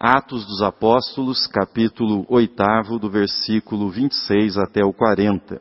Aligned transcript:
Atos 0.00 0.46
dos 0.46 0.62
Apóstolos, 0.62 1.48
capítulo 1.48 2.24
8, 2.28 2.98
do 3.00 3.10
versículo 3.10 3.90
26 3.90 4.56
até 4.56 4.84
o 4.84 4.92
40. 4.92 5.60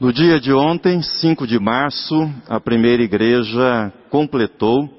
No 0.00 0.12
dia 0.12 0.40
de 0.40 0.52
ontem, 0.52 1.00
5 1.00 1.46
de 1.46 1.60
março, 1.60 2.28
a 2.48 2.58
primeira 2.58 3.04
igreja 3.04 3.92
completou 4.10 4.90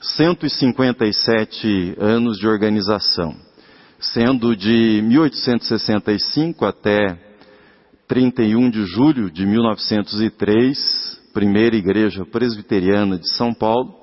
157 0.00 1.96
anos 1.98 2.38
de 2.38 2.46
organização, 2.46 3.34
sendo 3.98 4.54
de 4.54 5.02
1865 5.02 6.64
até 6.64 7.18
31 8.06 8.70
de 8.70 8.86
julho 8.86 9.28
de 9.28 9.44
1903, 9.44 11.20
primeira 11.34 11.74
igreja 11.74 12.24
presbiteriana 12.24 13.18
de 13.18 13.28
São 13.34 13.52
Paulo, 13.52 14.01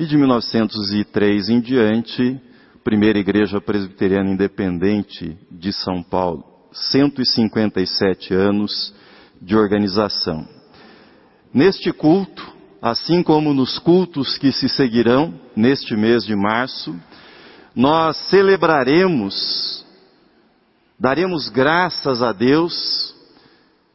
e 0.00 0.06
de 0.06 0.16
1903 0.16 1.50
em 1.50 1.60
diante, 1.60 2.40
primeira 2.82 3.18
igreja 3.18 3.60
presbiteriana 3.60 4.30
independente 4.30 5.36
de 5.50 5.74
São 5.74 6.02
Paulo. 6.02 6.42
157 6.72 8.32
anos 8.32 8.94
de 9.42 9.54
organização. 9.54 10.48
Neste 11.52 11.92
culto, 11.92 12.50
assim 12.80 13.22
como 13.22 13.52
nos 13.52 13.78
cultos 13.78 14.38
que 14.38 14.50
se 14.50 14.70
seguirão 14.70 15.38
neste 15.54 15.94
mês 15.94 16.24
de 16.24 16.34
março, 16.34 16.98
nós 17.76 18.16
celebraremos, 18.30 19.84
daremos 20.98 21.50
graças 21.50 22.22
a 22.22 22.32
Deus 22.32 23.14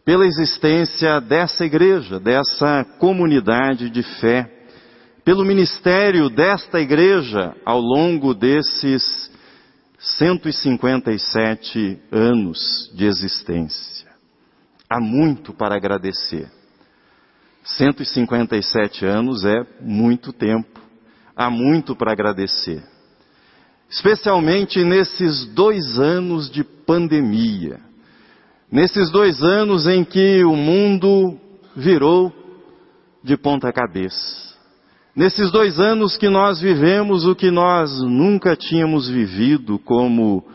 pela 0.05 0.27
existência 0.27 1.19
dessa 1.19 1.65
igreja, 1.65 2.19
dessa 2.19 2.85
comunidade 2.99 3.89
de 3.89 4.03
fé, 4.03 4.54
pelo 5.25 5.43
ministério 5.43 6.29
desta 6.29 6.79
igreja 6.79 7.55
ao 7.65 7.81
longo 7.81 8.35
desses 8.35 9.31
157 9.97 11.99
anos 12.11 12.91
de 12.93 13.05
existência. 13.05 14.07
Há 14.87 15.01
muito 15.01 15.51
para 15.51 15.75
agradecer. 15.75 16.47
157 17.63 19.03
anos 19.03 19.43
é 19.43 19.65
muito 19.81 20.31
tempo. 20.31 20.79
Há 21.35 21.49
muito 21.49 21.95
para 21.95 22.11
agradecer. 22.11 22.83
Especialmente 23.89 24.83
nesses 24.83 25.47
dois 25.47 25.97
anos 25.97 26.51
de 26.51 26.63
pandemia. 26.63 27.79
Nesses 28.71 29.09
dois 29.09 29.41
anos 29.41 29.87
em 29.87 30.03
que 30.03 30.43
o 30.43 30.55
mundo 30.55 31.39
virou 31.75 32.31
de 33.23 33.35
ponta 33.35 33.73
cabeça. 33.73 34.54
Nesses 35.15 35.49
dois 35.49 35.79
anos 35.79 36.17
que 36.17 36.27
nós 36.27 36.59
vivemos 36.59 37.25
o 37.25 37.33
que 37.33 37.49
nós 37.49 38.01
nunca 38.01 38.53
tínhamos 38.53 39.07
vivido 39.07 39.79
como 39.79 40.45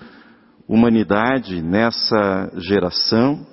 humanidade 0.68 1.62
nessa 1.62 2.52
geração, 2.58 3.46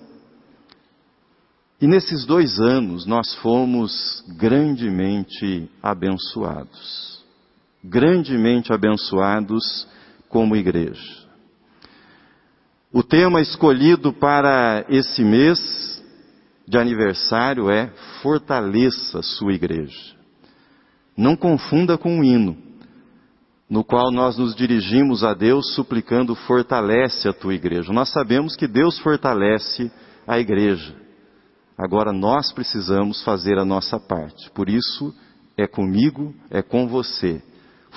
e 1.80 1.88
nesses 1.88 2.25
dois 2.25 2.59
anos 2.59 3.05
nós 3.05 3.33
fomos 3.35 4.22
grandemente 4.38 5.69
abençoados. 5.81 7.23
Grandemente 7.81 8.73
abençoados 8.73 9.88
como 10.28 10.58
igreja. 10.58 11.25
O 12.91 13.02
tema 13.02 13.39
escolhido 13.39 14.11
para 14.11 14.85
esse 14.89 15.23
mês 15.23 16.03
de 16.67 16.78
aniversário 16.78 17.69
é 17.69 17.88
Fortaleça 18.22 19.22
sua 19.22 19.53
igreja. 19.53 20.17
Não 21.18 21.36
confunda 21.36 21.98
com 21.98 22.20
o 22.20 22.23
hino, 22.23 22.56
no 23.68 23.84
qual 23.84 24.12
nós 24.12 24.38
nos 24.38 24.56
dirigimos 24.56 25.24
a 25.24 25.34
Deus 25.34 25.74
suplicando 25.74 26.36
fortalece 26.36 27.28
a 27.28 27.34
tua 27.34 27.56
igreja. 27.56 27.92
Nós 27.92 28.09
sabemos 28.09 28.56
que 28.56 28.68
Deus 28.68 29.00
fortalece 29.00 29.92
a 30.28 30.40
igreja. 30.40 30.96
Agora 31.78 32.14
nós 32.14 32.52
precisamos 32.52 33.24
fazer 33.24 33.58
a 33.58 33.66
nossa 33.66 34.00
parte. 34.00 34.50
Por 34.52 34.69
isso, 34.69 35.14
é 35.58 35.68
comigo, 35.68 36.34
é 36.50 36.62
com 36.62 36.88
você. 36.88 37.41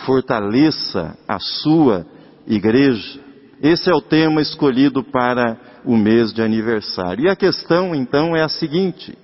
Fortaleça 0.06 1.16
a 1.28 1.38
sua 1.38 2.06
igreja. 2.46 3.20
Esse 3.62 3.90
é 3.90 3.94
o 3.94 4.00
tema 4.00 4.40
escolhido 4.40 5.04
para 5.04 5.58
o 5.84 5.96
mês 5.96 6.32
de 6.32 6.42
aniversário. 6.42 7.24
E 7.24 7.28
a 7.28 7.36
questão 7.36 7.94
então 7.94 8.34
é 8.34 8.42
a 8.42 8.48
seguinte: 8.48 9.16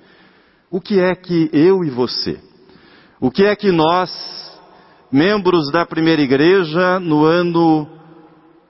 o 0.70 0.80
que 0.80 1.00
é 1.00 1.14
que 1.14 1.48
eu 1.52 1.82
e 1.84 1.90
você, 1.90 2.38
o 3.20 3.30
que 3.30 3.44
é 3.44 3.56
que 3.56 3.70
nós, 3.70 4.10
membros 5.10 5.70
da 5.72 5.86
primeira 5.86 6.20
igreja, 6.20 7.00
no 7.00 7.24
ano 7.24 7.88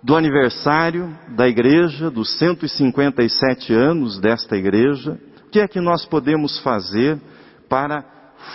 do 0.03 0.15
aniversário 0.15 1.17
da 1.31 1.49
igreja, 1.49 2.11
dos 2.11 2.39
157 2.39 3.73
anos 3.73 4.21
desta 4.21 4.57
igreja, 4.57 5.19
o 5.47 5.51
que 5.51 5.59
é 5.59 5.67
que 5.67 5.81
nós 5.81 6.05
podemos 6.05 6.59
fazer 6.61 7.21
para 7.69 8.05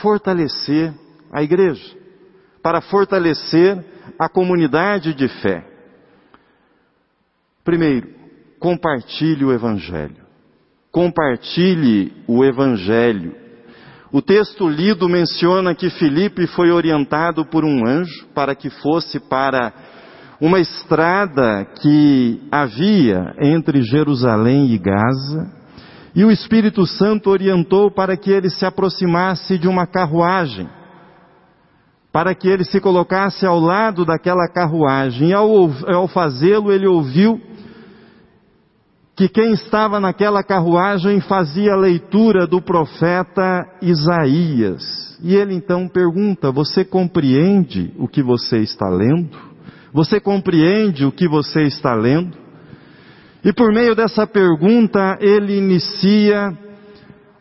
fortalecer 0.02 0.94
a 1.32 1.44
igreja, 1.44 1.98
para 2.64 2.80
fortalecer 2.80 3.84
a 4.18 4.30
comunidade 4.30 5.14
de 5.14 5.28
fé? 5.28 5.66
Primeiro, 7.64 8.10
compartilhe 8.60 9.44
o 9.44 9.52
Evangelho. 9.52 10.22
Compartilhe 10.92 12.14
o 12.28 12.44
Evangelho. 12.44 13.36
O 14.14 14.22
texto 14.22 14.68
lido 14.68 15.08
menciona 15.08 15.74
que 15.74 15.90
Filipe 15.90 16.46
foi 16.48 16.70
orientado 16.70 17.46
por 17.46 17.64
um 17.64 17.88
anjo 17.88 18.26
para 18.36 18.54
que 18.54 18.70
fosse 18.70 19.22
para 19.22 19.72
uma 20.42 20.60
estrada 20.60 21.66
que 21.82 22.42
havia 22.52 23.34
entre 23.40 23.82
Jerusalém 23.84 24.74
e 24.74 24.78
Gaza, 24.78 25.62
e 26.14 26.26
o 26.26 26.32
Espírito 26.32 26.86
Santo 26.86 27.30
orientou 27.30 27.90
para 27.90 28.18
que 28.18 28.32
ele 28.32 28.50
se 28.50 28.66
aproximasse 28.66 29.58
de 29.58 29.70
uma 29.70 29.88
carruagem, 29.88 30.68
para 32.12 32.36
que 32.36 32.50
ele 32.50 32.66
se 32.66 32.82
colocasse 32.82 33.46
ao 33.46 33.62
lado 33.62 34.04
daquela 34.04 34.46
carruagem. 34.50 35.30
E 35.30 35.34
ao, 35.34 35.48
ao 35.88 36.10
fazê-lo, 36.10 36.70
ele 36.70 36.86
ouviu 36.86 37.40
que 39.16 39.28
quem 39.28 39.54
estava 39.54 40.00
naquela 40.00 40.44
carruagem 40.44 41.20
fazia 41.22 41.76
leitura 41.76 42.48
do 42.48 42.62
profeta 42.62 43.66
Isaías. 43.82 45.18
E 45.22 45.36
ele 45.36 45.54
então 45.54 45.88
pergunta: 45.88 46.52
Você 46.52 46.84
compreende 46.84 47.94
o 47.98 48.08
que 48.08 48.24
você 48.24 48.60
está 48.60 48.90
lendo? 48.90 49.38
Você 49.94 50.20
compreende 50.20 51.06
o 51.06 51.12
que 51.12 51.28
você 51.28 51.64
está 51.64 51.94
lendo? 51.94 52.38
E 53.44 53.52
por 53.52 53.74
meio 53.74 53.96
dessa 53.96 54.26
pergunta, 54.26 55.18
ele 55.20 55.58
inicia 55.58 56.56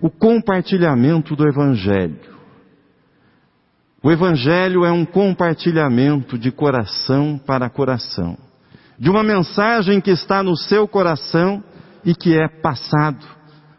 o 0.00 0.10
compartilhamento 0.10 1.36
do 1.36 1.46
Evangelho. 1.46 2.30
O 4.02 4.10
Evangelho 4.10 4.84
é 4.84 4.90
um 4.90 5.04
compartilhamento 5.04 6.38
de 6.38 6.50
coração 6.50 7.38
para 7.38 7.68
coração, 7.68 8.36
de 9.00 9.08
uma 9.08 9.22
mensagem 9.22 9.98
que 9.98 10.10
está 10.10 10.42
no 10.42 10.54
seu 10.54 10.86
coração 10.86 11.64
e 12.04 12.14
que 12.14 12.38
é 12.38 12.46
passado 12.46 13.26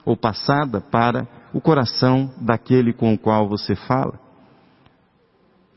ou 0.03 0.17
passada 0.17 0.81
para 0.81 1.27
o 1.53 1.61
coração 1.61 2.33
daquele 2.41 2.91
com 2.91 3.13
o 3.13 3.17
qual 3.17 3.47
você 3.47 3.75
fala. 3.75 4.19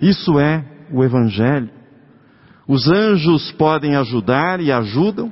Isso 0.00 0.38
é 0.38 0.64
o 0.90 1.04
Evangelho. 1.04 1.68
Os 2.66 2.88
anjos 2.88 3.52
podem 3.52 3.96
ajudar 3.96 4.60
e 4.60 4.72
ajudam, 4.72 5.30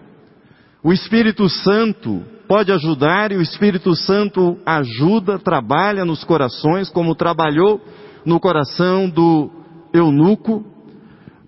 o 0.84 0.93
Espírito 0.93 1.49
Santo 1.49 2.22
pode 2.47 2.71
ajudar 2.71 3.33
e 3.33 3.37
o 3.37 3.43
Espírito 3.43 3.95
Santo 3.95 4.59
ajuda, 4.67 5.39
trabalha 5.39 6.05
nos 6.05 6.22
corações, 6.22 6.91
como 6.91 7.15
trabalhou 7.15 7.81
no 8.27 8.39
coração 8.39 9.09
do 9.09 9.51
eunuco, 9.95 10.62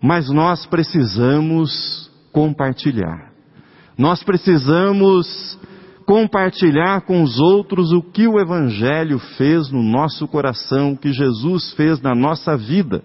mas 0.00 0.30
nós 0.30 0.64
precisamos 0.64 2.03
compartilhar. 2.34 3.32
Nós 3.96 4.24
precisamos 4.24 5.56
compartilhar 6.04 7.02
com 7.02 7.22
os 7.22 7.38
outros 7.38 7.92
o 7.92 8.02
que 8.02 8.26
o 8.26 8.40
Evangelho 8.40 9.18
fez 9.38 9.70
no 9.70 9.82
nosso 9.82 10.26
coração, 10.26 10.92
o 10.92 10.98
que 10.98 11.12
Jesus 11.12 11.72
fez 11.74 12.02
na 12.02 12.12
nossa 12.12 12.56
vida. 12.56 13.02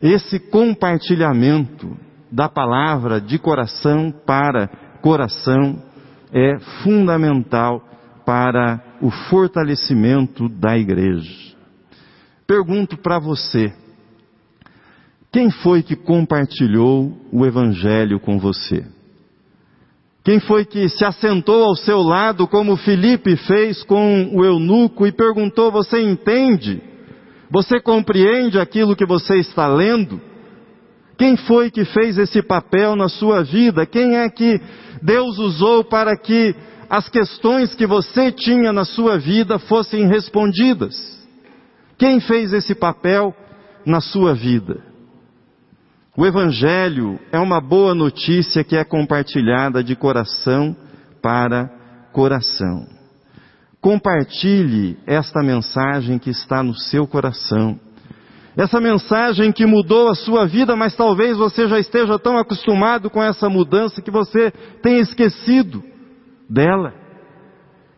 Esse 0.00 0.38
compartilhamento 0.38 1.96
da 2.30 2.48
palavra 2.48 3.18
de 3.18 3.38
coração 3.38 4.12
para 4.26 4.68
coração 5.00 5.82
é 6.30 6.58
fundamental 6.82 7.82
para 8.26 8.82
o 9.00 9.10
fortalecimento 9.10 10.48
da 10.48 10.76
igreja. 10.76 11.54
Pergunto 12.46 12.98
para 12.98 13.18
você: 13.18 13.72
quem 15.34 15.50
foi 15.50 15.82
que 15.82 15.96
compartilhou 15.96 17.12
o 17.32 17.44
Evangelho 17.44 18.20
com 18.20 18.38
você? 18.38 18.86
Quem 20.22 20.38
foi 20.38 20.64
que 20.64 20.88
se 20.88 21.04
assentou 21.04 21.64
ao 21.64 21.74
seu 21.74 22.00
lado, 22.02 22.46
como 22.46 22.76
Felipe 22.76 23.34
fez 23.38 23.82
com 23.82 24.30
o 24.32 24.44
eunuco, 24.44 25.04
e 25.04 25.10
perguntou: 25.10 25.72
Você 25.72 26.00
entende? 26.00 26.80
Você 27.50 27.80
compreende 27.80 28.60
aquilo 28.60 28.94
que 28.94 29.04
você 29.04 29.38
está 29.38 29.66
lendo? 29.66 30.20
Quem 31.18 31.36
foi 31.36 31.68
que 31.68 31.84
fez 31.84 32.16
esse 32.16 32.40
papel 32.40 32.94
na 32.94 33.08
sua 33.08 33.42
vida? 33.42 33.84
Quem 33.84 34.14
é 34.14 34.30
que 34.30 34.60
Deus 35.02 35.36
usou 35.38 35.82
para 35.82 36.16
que 36.16 36.54
as 36.88 37.08
questões 37.08 37.74
que 37.74 37.88
você 37.88 38.30
tinha 38.30 38.72
na 38.72 38.84
sua 38.84 39.18
vida 39.18 39.58
fossem 39.58 40.06
respondidas? 40.06 40.94
Quem 41.98 42.20
fez 42.20 42.52
esse 42.52 42.72
papel 42.72 43.34
na 43.84 44.00
sua 44.00 44.32
vida? 44.32 44.93
O 46.16 46.24
Evangelho 46.24 47.18
é 47.32 47.38
uma 47.40 47.60
boa 47.60 47.92
notícia 47.92 48.62
que 48.62 48.76
é 48.76 48.84
compartilhada 48.84 49.82
de 49.82 49.96
coração 49.96 50.76
para 51.20 51.68
coração. 52.12 52.86
Compartilhe 53.80 54.96
esta 55.08 55.42
mensagem 55.42 56.16
que 56.20 56.30
está 56.30 56.62
no 56.62 56.72
seu 56.72 57.04
coração. 57.04 57.80
Essa 58.56 58.80
mensagem 58.80 59.50
que 59.50 59.66
mudou 59.66 60.08
a 60.08 60.14
sua 60.14 60.46
vida, 60.46 60.76
mas 60.76 60.94
talvez 60.94 61.36
você 61.36 61.66
já 61.66 61.80
esteja 61.80 62.16
tão 62.16 62.38
acostumado 62.38 63.10
com 63.10 63.20
essa 63.20 63.48
mudança 63.48 64.00
que 64.00 64.12
você 64.12 64.52
tenha 64.80 65.00
esquecido 65.00 65.82
dela. 66.48 66.94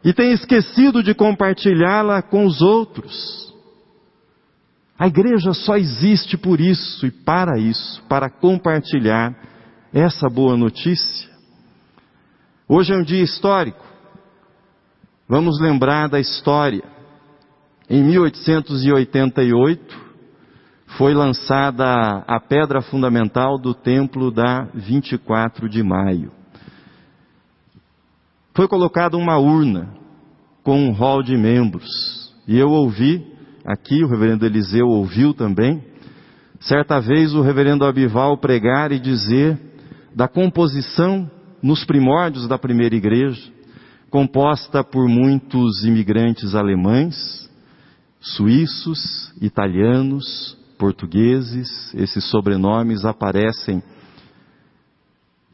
E 0.03 0.15
tenha 0.15 0.33
esquecido 0.33 1.03
de 1.03 1.13
compartilhá-la 1.13 2.23
com 2.23 2.47
os 2.47 2.63
outros. 2.63 3.46
A 4.99 5.07
igreja 5.07 5.53
só 5.53 5.77
existe 5.77 6.39
por 6.39 6.61
isso 6.61 7.07
e 7.07 7.11
para 7.11 7.59
isso, 7.59 8.03
para 8.09 8.31
compartilhar 8.31 9.37
essa 9.93 10.27
boa 10.29 10.57
notícia. 10.57 11.29
Hoje 12.67 12.95
é 12.95 12.97
um 12.97 13.03
dia 13.03 13.23
histórico. 13.23 13.85
Vamos 15.29 15.61
lembrar 15.61 16.09
da 16.09 16.19
história. 16.19 16.83
Em 17.91 18.03
1888, 18.03 20.07
foi 20.97 21.13
lançada 21.13 22.25
a 22.27 22.41
pedra 22.41 22.81
fundamental 22.81 23.59
do 23.59 23.75
templo 23.75 24.31
da 24.31 24.63
24 24.73 25.69
de 25.69 25.83
maio. 25.83 26.33
Foi 28.55 28.67
colocada 28.67 29.19
uma 29.19 29.37
urna 29.37 29.93
com 30.63 30.89
um 30.89 30.93
hall 30.93 31.23
de 31.23 31.37
membros. 31.37 32.35
E 32.49 32.59
eu 32.59 32.71
ouvi, 32.71 33.36
aqui 33.67 34.05
o 34.05 34.07
reverendo 34.07 34.47
Eliseu 34.47 34.87
ouviu 34.87 35.35
também, 35.35 35.83
certa 36.61 37.01
vez 37.01 37.35
o 37.35 37.43
reverendo 37.43 37.85
Abival 37.85 38.39
pregar 38.39 38.93
e 38.93 39.01
dizer 39.01 39.59
da 40.15 40.29
composição 40.29 41.29
nos 41.61 41.85
primórdios 41.85 42.47
da 42.47 42.57
primeira 42.57 42.95
igreja, 42.95 43.53
composta 44.09 44.85
por 44.85 45.09
muitos 45.09 45.85
imigrantes 45.85 46.55
alemães, 46.55 47.51
suíços, 48.21 49.33
italianos, 49.43 50.57
portugueses, 50.79 51.93
esses 51.95 52.25
sobrenomes 52.31 53.05
aparecem 53.05 53.83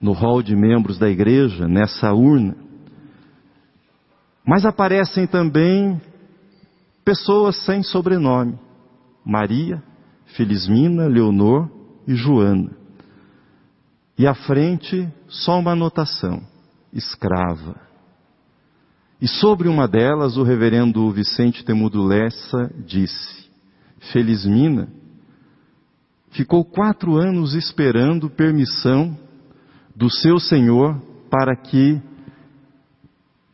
no 0.00 0.12
hall 0.12 0.42
de 0.42 0.54
membros 0.54 0.98
da 0.98 1.08
igreja, 1.08 1.66
nessa 1.66 2.12
urna. 2.12 2.56
Mas 4.46 4.66
aparecem 4.66 5.26
também 5.26 6.00
pessoas 7.04 7.56
sem 7.64 7.82
sobrenome: 7.82 8.58
Maria, 9.24 9.82
Felismina, 10.36 11.06
Leonor 11.06 11.68
e 12.06 12.14
Joana. 12.14 12.70
E 14.18 14.26
à 14.26 14.34
frente, 14.34 15.08
só 15.28 15.58
uma 15.58 15.72
anotação: 15.72 16.42
escrava. 16.92 17.76
E 19.20 19.28
sobre 19.28 19.68
uma 19.68 19.86
delas, 19.86 20.36
o 20.36 20.42
reverendo 20.42 21.10
Vicente 21.10 21.64
Temudo 21.64 22.02
Lessa 22.04 22.70
disse: 22.84 23.50
Felismina 24.12 24.88
ficou 26.30 26.64
quatro 26.64 27.16
anos 27.16 27.54
esperando 27.54 28.30
permissão 28.30 29.16
do 29.94 30.10
seu 30.10 30.40
senhor 30.40 31.00
para 31.30 31.54
que 31.54 32.00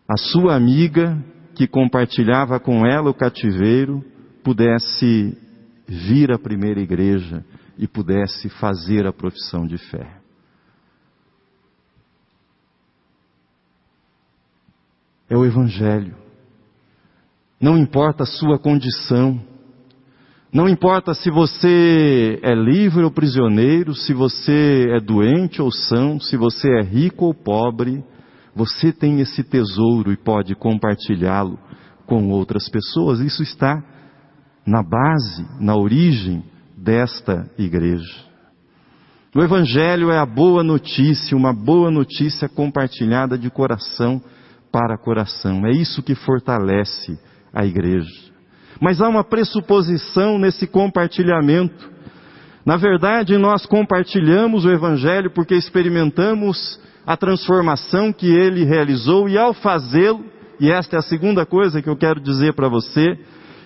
a 0.09 0.17
sua 0.17 0.55
amiga, 0.55 1.23
que 1.59 1.67
compartilhava 1.67 2.61
com 2.61 2.87
ela 2.87 3.11
o 3.11 3.15
cativeiro, 3.15 4.05
pudesse 4.45 5.37
vir 5.89 6.31
à 6.31 6.39
primeira 6.39 6.79
igreja 6.81 7.45
e 7.77 7.89
pudesse 7.89 8.49
fazer 8.49 9.05
a 9.09 9.13
profissão 9.13 9.67
de 9.67 9.77
fé. 9.77 10.09
É 15.29 15.37
o 15.37 15.45
Evangelho. 15.45 16.15
Não 17.61 17.77
importa 17.77 18.23
a 18.23 18.27
sua 18.27 18.57
condição, 18.57 19.43
não 20.53 20.69
importa 20.69 21.13
se 21.13 21.29
você 21.29 22.39
é 22.41 22.55
livre 22.55 23.03
ou 23.03 23.11
prisioneiro, 23.11 23.97
se 23.97 24.15
você 24.15 24.87
é 24.91 25.01
doente 25.01 25.61
ou 25.61 25.73
são, 25.73 26.21
se 26.21 26.37
você 26.37 26.69
é 26.79 26.83
rico 26.83 27.25
ou 27.25 27.35
pobre, 27.35 28.05
você 28.59 28.93
tem 28.93 29.21
esse 29.21 29.45
tesouro 29.45 30.13
e 30.13 30.17
pode 30.17 30.57
compartilhá-lo 30.57 31.57
com 32.07 32.29
outras 32.31 32.69
pessoas. 32.69 33.21
Isso 33.21 33.41
está 33.41 33.81
na 34.67 34.83
base, 34.83 35.47
na 35.61 35.77
origem 35.77 36.43
desta 36.77 37.49
igreja. 37.57 38.27
O 39.33 39.41
Evangelho 39.41 40.11
é 40.11 40.19
a 40.19 40.27
boa 40.27 40.65
notícia, 40.65 41.37
uma 41.37 41.53
boa 41.53 41.89
notícia 41.89 42.49
compartilhada 42.49 43.39
de 43.39 43.49
coração 43.49 44.21
para 44.73 44.99
coração. 44.99 45.65
É 45.65 45.71
isso 45.71 46.03
que 46.03 46.17
fortalece 46.17 47.17
a 47.55 47.65
igreja. 47.65 48.11
Mas 48.81 49.01
há 49.01 49.09
uma 49.09 49.23
pressuposição 49.23 50.37
nesse 50.37 50.67
compartilhamento. 50.67 51.89
Na 52.67 52.77
verdade, 52.77 53.39
nós 53.39 53.65
compartilhamos 53.67 54.65
o 54.65 54.71
Evangelho 54.71 55.31
porque 55.31 55.55
experimentamos 55.55 56.81
a 57.09 57.17
transformação 57.17 58.13
que 58.13 58.27
ele 58.27 58.65
realizou 58.65 59.31
e 59.31 59.39
ao 59.39 59.55
fazê-lo, 59.55 60.23
e 60.61 60.71
esta 60.71 60.97
é 60.97 60.99
a 60.99 61.03
segunda 61.03 61.47
coisa 61.47 61.81
que 61.81 61.89
eu 61.89 61.97
quero 61.97 62.21
dizer 62.21 62.53
para 62.53 62.69
você, 62.69 63.19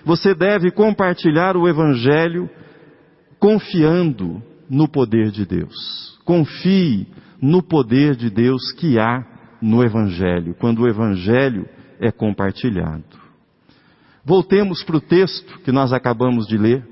você 0.05 0.33
deve 0.33 0.71
compartilhar 0.71 1.57
o 1.57 1.67
Evangelho 1.67 2.49
confiando 3.37 4.41
no 4.69 4.87
poder 4.87 5.29
de 5.29 5.45
Deus. 5.45 6.17
Confie 6.23 7.05
no 7.41 7.61
poder 7.61 8.15
de 8.15 8.29
Deus 8.29 8.71
que 8.71 8.97
há 8.97 9.25
no 9.61 9.83
Evangelho, 9.83 10.55
quando 10.57 10.83
o 10.83 10.87
Evangelho 10.87 11.67
é 11.99 12.13
compartilhado. 12.13 13.03
Voltemos 14.23 14.85
para 14.85 14.95
o 14.95 15.01
texto 15.01 15.59
que 15.65 15.71
nós 15.73 15.91
acabamos 15.91 16.47
de 16.47 16.57
ler. 16.57 16.87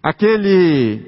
Aquele 0.00 1.02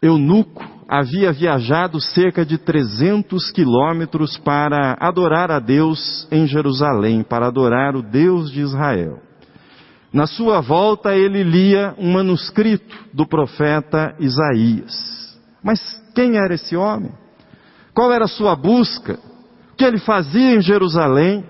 eunuco 0.00 0.73
havia 0.98 1.32
viajado 1.32 2.00
cerca 2.00 2.44
de 2.44 2.56
300 2.58 3.50
quilômetros 3.50 4.38
para 4.38 4.96
adorar 5.00 5.50
a 5.50 5.58
Deus 5.58 6.28
em 6.30 6.46
Jerusalém, 6.46 7.22
para 7.22 7.48
adorar 7.48 7.96
o 7.96 8.02
Deus 8.02 8.50
de 8.50 8.60
Israel. 8.60 9.20
Na 10.12 10.26
sua 10.26 10.60
volta, 10.60 11.14
ele 11.14 11.42
lia 11.42 11.94
um 11.98 12.12
manuscrito 12.12 12.96
do 13.12 13.26
profeta 13.26 14.14
Isaías. 14.20 15.36
Mas 15.62 15.80
quem 16.14 16.36
era 16.36 16.54
esse 16.54 16.76
homem? 16.76 17.10
Qual 17.92 18.12
era 18.12 18.26
a 18.26 18.28
sua 18.28 18.54
busca? 18.54 19.18
O 19.72 19.76
que 19.76 19.84
ele 19.84 19.98
fazia 19.98 20.54
em 20.54 20.60
Jerusalém? 20.60 21.44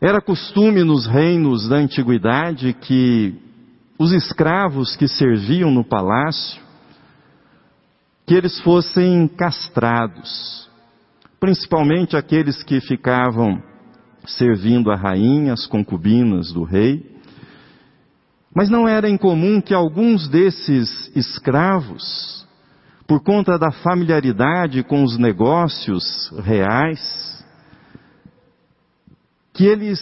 Era 0.00 0.22
costume 0.22 0.82
nos 0.82 1.06
reinos 1.06 1.68
da 1.68 1.76
antiguidade 1.76 2.72
que 2.72 3.34
os 3.98 4.12
escravos 4.12 4.96
que 4.96 5.06
serviam 5.06 5.70
no 5.70 5.84
palácio, 5.84 6.69
que 8.30 8.34
eles 8.36 8.60
fossem 8.60 9.26
castrados, 9.26 10.70
principalmente 11.40 12.16
aqueles 12.16 12.62
que 12.62 12.80
ficavam 12.80 13.60
servindo 14.24 14.92
a 14.92 14.94
rainha, 14.94 15.52
as 15.52 15.66
concubinas 15.66 16.52
do 16.52 16.62
rei. 16.62 17.04
Mas 18.54 18.70
não 18.70 18.86
era 18.86 19.10
incomum 19.10 19.60
que 19.60 19.74
alguns 19.74 20.28
desses 20.28 21.10
escravos, 21.16 22.46
por 23.04 23.20
conta 23.20 23.58
da 23.58 23.72
familiaridade 23.72 24.84
com 24.84 25.02
os 25.02 25.18
negócios 25.18 26.32
reais, 26.44 27.44
que 29.52 29.66
eles 29.66 30.00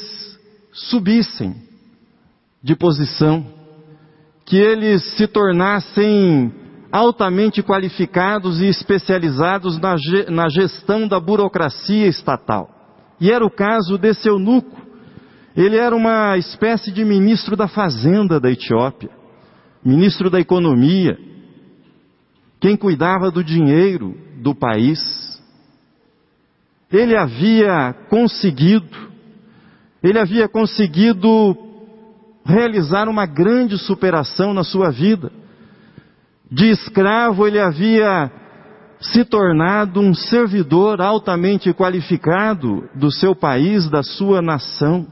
subissem 0.71 1.57
de 2.63 2.77
posição, 2.77 3.47
que 4.45 4.59
eles 4.59 5.17
se 5.17 5.27
tornassem 5.27 6.68
altamente 6.91 7.63
qualificados 7.63 8.61
e 8.61 8.67
especializados 8.67 9.79
na, 9.79 9.97
na 10.31 10.49
gestão 10.49 11.07
da 11.07 11.21
burocracia 11.21 12.07
estatal. 12.07 12.69
E 13.21 13.31
era 13.31 13.45
o 13.45 13.51
caso 13.51 13.99
desse 13.99 14.29
eunuco. 14.29 14.81
Ele 15.57 15.77
era 15.77 15.95
uma 15.95 16.37
espécie 16.37 16.93
de 16.93 17.05
ministro 17.05 17.57
da 17.57 17.67
fazenda 17.67 18.39
da 18.39 18.51
Etiópia, 18.51 19.11
ministro 19.85 20.31
da 20.31 20.39
economia, 20.39 21.19
quem 22.61 22.77
cuidava 22.77 23.31
do 23.31 23.43
dinheiro 23.43 24.17
do 24.41 24.55
país. 24.55 25.01
Ele 26.91 27.17
havia 27.17 27.93
conseguido 28.09 29.09
ele 30.03 30.19
havia 30.19 30.49
conseguido 30.49 31.57
realizar 32.45 33.09
uma 33.09 33.27
grande 33.27 33.77
superação 33.77 34.55
na 34.55 34.63
sua 34.63 34.91
vida. 34.91 35.31
De 36.51 36.71
escravo, 36.71 37.47
ele 37.47 37.59
havia 37.59 38.31
se 39.01 39.25
tornado 39.25 40.01
um 40.01 40.15
servidor 40.15 41.01
altamente 41.01 41.73
qualificado 41.73 42.89
do 42.95 43.13
seu 43.13 43.35
país, 43.35 43.89
da 43.89 44.03
sua 44.03 44.43
nação. 44.43 45.07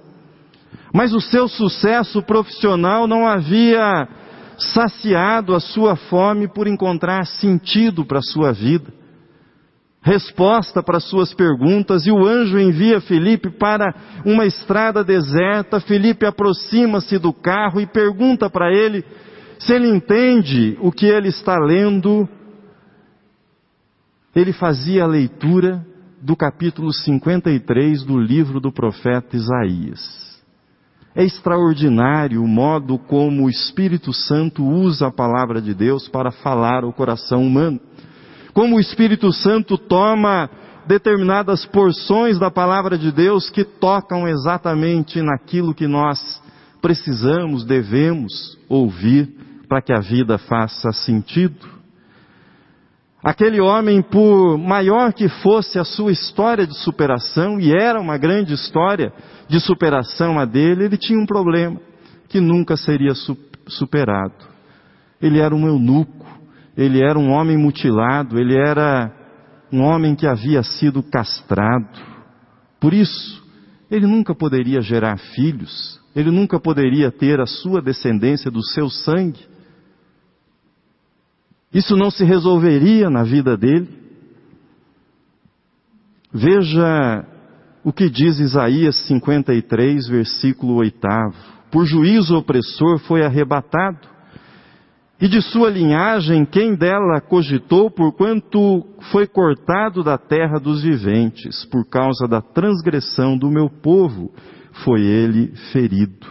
Mas 0.93 1.13
o 1.13 1.21
seu 1.21 1.47
sucesso 1.47 2.23
profissional 2.23 3.07
não 3.07 3.27
havia 3.27 4.09
saciado 4.59 5.55
a 5.55 5.61
sua 5.61 5.95
fome 5.95 6.49
por 6.49 6.67
encontrar 6.67 7.27
sentido 7.27 8.05
para 8.05 8.19
a 8.19 8.23
sua 8.23 8.53
vida, 8.53 8.91
resposta 10.01 10.83
para 10.83 10.99
suas 10.99 11.35
perguntas, 11.35 12.07
e 12.07 12.11
o 12.11 12.27
anjo 12.27 12.59
envia 12.59 13.01
Felipe 13.01 13.51
para 13.51 13.95
uma 14.25 14.47
estrada 14.47 15.05
deserta. 15.05 15.81
Felipe 15.81 16.25
aproxima-se 16.25 17.19
do 17.19 17.33
carro 17.33 17.81
e 17.81 17.87
pergunta 17.87 18.49
para 18.49 18.73
ele 18.73 19.05
se 19.59 19.73
ele 19.73 19.89
entende 19.89 20.77
o 20.81 20.93
que 20.93 21.07
ele 21.07 21.29
está 21.29 21.59
lendo. 21.59 22.29
Ele 24.35 24.53
fazia 24.53 25.05
a 25.05 25.07
leitura 25.07 25.85
do 26.21 26.37
capítulo 26.37 26.93
53 26.93 28.05
do 28.05 28.19
livro 28.19 28.61
do 28.61 28.71
profeta 28.71 29.37
Isaías. 29.37 30.27
É 31.15 31.25
extraordinário 31.25 32.43
o 32.43 32.49
modo 32.49 32.99
como 32.99 33.45
o 33.45 33.51
Espírito 33.51 34.13
Santo 34.13 34.63
usa 34.63 35.07
a 35.07 35.11
palavra 35.11 35.63
de 35.63 35.73
Deus 35.73 36.09
para 36.09 36.31
falar 36.31 36.85
ao 36.85 36.93
coração 36.93 37.43
humano. 37.43 37.81
Como 38.53 38.77
o 38.77 38.81
Espírito 38.81 39.33
Santo 39.33 39.79
toma 39.79 40.51
determinadas 40.87 41.65
porções 41.65 42.39
da 42.39 42.51
palavra 42.51 42.99
de 42.99 43.11
Deus 43.11 43.49
que 43.49 43.65
tocam 43.65 44.29
exatamente 44.29 45.23
naquilo 45.23 45.75
que 45.75 45.87
nós 45.87 46.43
precisamos, 46.83 47.65
devemos 47.65 48.59
ouvir 48.69 49.46
para 49.67 49.83
que 49.83 49.93
a 49.93 50.01
vida 50.01 50.39
faça 50.39 50.93
sentido. 50.93 51.77
Aquele 53.23 53.61
homem, 53.61 54.03
por 54.03 54.57
maior 54.57 55.13
que 55.13 55.29
fosse 55.29 55.79
a 55.79 55.85
sua 55.85 56.13
história 56.13 56.67
de 56.67 56.77
superação, 56.79 57.59
e 57.59 57.73
era 57.73 58.01
uma 58.01 58.17
grande 58.17 58.55
história 58.55 59.13
de 59.49 59.59
superação 59.59 60.39
a 60.39 60.45
dele, 60.45 60.85
ele 60.85 60.97
tinha 60.97 61.19
um 61.19 61.27
problema 61.27 61.81
que 62.29 62.41
nunca 62.41 62.77
seria 62.77 63.13
superado. 63.67 64.35
Ele 65.21 65.41
era 65.41 65.55
um 65.55 65.67
eunuco, 65.67 66.27
ele 66.77 67.03
era 67.03 67.19
um 67.19 67.31
homem 67.31 67.57
mutilado, 67.57 68.39
ele 68.39 68.55
era 68.55 69.13
um 69.73 69.81
homem 69.83 70.15
que 70.15 70.27
havia 70.27 70.63
sido 70.63 71.03
castrado. 71.03 71.99
Por 72.79 72.95
isso, 72.95 73.45
ele 73.91 74.07
nunca 74.07 74.35
poderia 74.35 74.81
gerar 74.81 75.19
filhos, 75.19 76.01
ele 76.15 76.31
nunca 76.31 76.61
poderia 76.61 77.11
ter 77.11 77.41
a 77.41 77.47
sua 77.47 77.81
descendência 77.81 78.51
do 78.51 78.63
seu 78.63 78.89
sangue. 78.89 79.56
Isso 81.77 81.95
não 81.95 82.11
se 82.11 82.25
resolveria 82.25 83.11
na 83.11 83.23
vida 83.23 83.55
dele. 83.55 83.87
Veja 86.33 87.23
o 87.85 87.93
que 87.93 88.09
diz 88.09 88.39
Isaías 88.39 88.97
53, 89.07 90.09
versículo 90.09 90.77
8. 90.77 90.99
Por 91.71 91.85
juízo 91.85 92.35
opressor 92.35 92.99
foi 93.01 93.27
arrebatado, 93.27 94.09
e 95.21 95.29
de 95.29 95.43
sua 95.43 95.69
linhagem 95.69 96.47
quem 96.47 96.75
dela 96.75 97.21
cogitou, 97.21 97.91
porquanto 97.91 98.83
foi 99.13 99.27
cortado 99.27 100.03
da 100.03 100.17
terra 100.17 100.59
dos 100.59 100.83
viventes, 100.83 101.67
por 101.67 101.87
causa 101.91 102.27
da 102.27 102.41
transgressão 102.41 103.37
do 103.37 103.51
meu 103.51 103.69
povo, 103.69 104.33
foi 104.83 105.03
ele 105.03 105.55
ferido. 105.73 106.27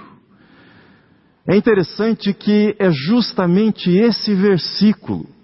É 1.47 1.55
interessante 1.55 2.33
que 2.33 2.75
é 2.79 2.89
justamente 2.89 3.91
esse 3.91 4.33
versículo 4.33 5.34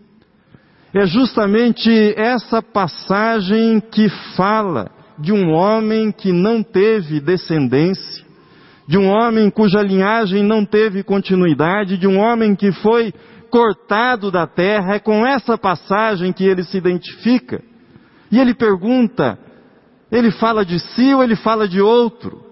é 0.94 1.06
justamente 1.06 2.14
essa 2.18 2.62
passagem 2.62 3.80
que 3.80 4.10
fala 4.36 4.92
de 5.18 5.32
um 5.32 5.52
homem 5.52 6.12
que 6.12 6.32
não 6.34 6.62
teve 6.62 7.22
descendência, 7.22 8.26
de 8.88 8.98
um 8.98 9.08
homem 9.08 9.50
cuja 9.50 9.82
linhagem 9.82 10.44
não 10.44 10.66
teve 10.66 11.04
continuidade, 11.04 11.98
de 11.98 12.08
um 12.08 12.20
homem 12.20 12.56
que 12.56 12.72
foi 12.74 13.14
cortado 13.50 14.30
da 14.30 14.46
terra. 14.46 14.96
É 14.96 15.00
com 15.00 15.26
essa 15.26 15.58
passagem 15.58 16.34
que 16.34 16.44
ele 16.44 16.64
se 16.64 16.78
identifica. 16.78 17.62
E 18.30 18.38
ele 18.38 18.54
pergunta: 18.54 19.40
ele 20.12 20.32
fala 20.32 20.66
de 20.66 20.80
si 20.80 21.14
ou 21.14 21.24
ele 21.24 21.38
fala 21.38 21.70
de 21.70 21.80
outro? 21.80 22.44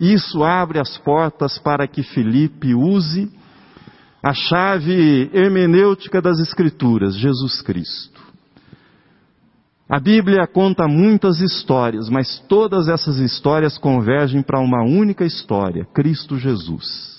Isso 0.00 0.42
abre 0.42 0.78
as 0.78 0.96
portas 0.98 1.58
para 1.58 1.86
que 1.86 2.02
Felipe 2.02 2.74
use 2.74 3.30
a 4.22 4.32
chave 4.32 5.30
hermenêutica 5.32 6.22
das 6.22 6.38
Escrituras, 6.38 7.16
Jesus 7.16 7.60
Cristo. 7.62 8.20
A 9.88 9.98
Bíblia 9.98 10.46
conta 10.46 10.86
muitas 10.86 11.40
histórias, 11.40 12.08
mas 12.08 12.38
todas 12.48 12.88
essas 12.88 13.18
histórias 13.18 13.76
convergem 13.76 14.40
para 14.40 14.60
uma 14.60 14.82
única 14.82 15.24
história: 15.24 15.84
Cristo 15.92 16.38
Jesus. 16.38 17.12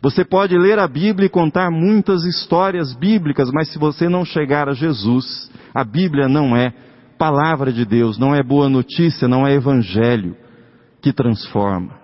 Você 0.00 0.24
pode 0.24 0.56
ler 0.56 0.78
a 0.78 0.86
Bíblia 0.86 1.26
e 1.26 1.30
contar 1.30 1.70
muitas 1.70 2.24
histórias 2.24 2.94
bíblicas, 2.94 3.50
mas 3.50 3.68
se 3.72 3.78
você 3.78 4.08
não 4.08 4.24
chegar 4.24 4.68
a 4.68 4.72
Jesus, 4.72 5.50
a 5.74 5.82
Bíblia 5.82 6.28
não 6.28 6.56
é 6.56 6.72
palavra 7.18 7.72
de 7.72 7.84
Deus, 7.84 8.16
não 8.18 8.34
é 8.34 8.42
boa 8.42 8.68
notícia, 8.68 9.26
não 9.26 9.46
é 9.46 9.54
evangelho 9.54 10.36
que 11.02 11.12
transforma. 11.12 11.95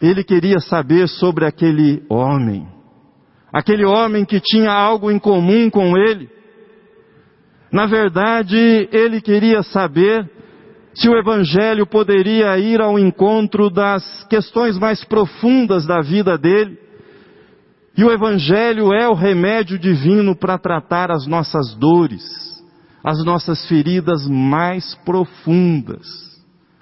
Ele 0.00 0.24
queria 0.24 0.60
saber 0.60 1.06
sobre 1.08 1.44
aquele 1.44 2.02
homem, 2.08 2.66
aquele 3.52 3.84
homem 3.84 4.24
que 4.24 4.40
tinha 4.40 4.72
algo 4.72 5.10
em 5.10 5.18
comum 5.18 5.68
com 5.68 5.96
ele. 5.96 6.30
Na 7.70 7.86
verdade, 7.86 8.88
ele 8.90 9.20
queria 9.20 9.62
saber 9.62 10.28
se 10.94 11.08
o 11.08 11.16
Evangelho 11.16 11.86
poderia 11.86 12.58
ir 12.58 12.80
ao 12.80 12.98
encontro 12.98 13.68
das 13.68 14.24
questões 14.24 14.78
mais 14.78 15.04
profundas 15.04 15.86
da 15.86 16.00
vida 16.00 16.38
dele. 16.38 16.78
E 17.96 18.02
o 18.02 18.10
Evangelho 18.10 18.94
é 18.94 19.06
o 19.06 19.14
remédio 19.14 19.78
divino 19.78 20.34
para 20.34 20.58
tratar 20.58 21.10
as 21.10 21.26
nossas 21.26 21.74
dores, 21.74 22.24
as 23.04 23.22
nossas 23.22 23.68
feridas 23.68 24.26
mais 24.26 24.94
profundas. 25.04 26.06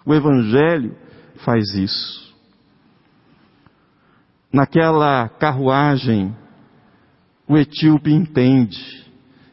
O 0.07 0.15
Evangelho 0.15 0.95
faz 1.45 1.75
isso 1.75 2.28
naquela 4.53 5.29
carruagem, 5.29 6.35
o 7.49 7.57
etíope 7.57 8.13
entende. 8.13 9.07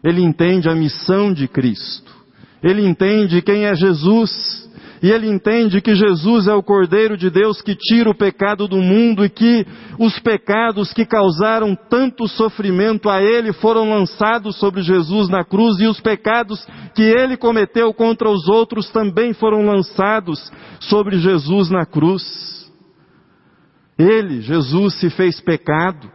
Ele 0.03 0.21
entende 0.21 0.69
a 0.69 0.75
missão 0.75 1.33
de 1.33 1.47
Cristo. 1.47 2.13
Ele 2.61 2.85
entende 2.85 3.41
quem 3.41 3.65
é 3.65 3.75
Jesus. 3.75 4.65
E 5.01 5.11
ele 5.11 5.27
entende 5.27 5.81
que 5.81 5.93
Jesus 5.93 6.47
é 6.47 6.53
o 6.53 6.63
Cordeiro 6.63 7.15
de 7.15 7.29
Deus 7.29 7.61
que 7.61 7.75
tira 7.75 8.09
o 8.09 8.15
pecado 8.15 8.67
do 8.67 8.77
mundo 8.77 9.23
e 9.23 9.29
que 9.29 9.65
os 9.99 10.17
pecados 10.19 10.91
que 10.93 11.05
causaram 11.05 11.75
tanto 11.75 12.27
sofrimento 12.27 13.09
a 13.09 13.21
ele 13.21 13.53
foram 13.53 13.89
lançados 13.89 14.57
sobre 14.57 14.81
Jesus 14.81 15.29
na 15.29 15.43
cruz 15.43 15.79
e 15.79 15.85
os 15.85 15.99
pecados 15.99 16.65
que 16.95 17.03
ele 17.03 17.37
cometeu 17.37 17.93
contra 17.93 18.29
os 18.29 18.47
outros 18.47 18.89
também 18.89 19.33
foram 19.33 19.65
lançados 19.65 20.51
sobre 20.79 21.19
Jesus 21.19 21.69
na 21.69 21.85
cruz. 21.85 22.64
Ele, 23.97 24.41
Jesus, 24.41 24.95
se 24.99 25.09
fez 25.09 25.39
pecado 25.39 26.11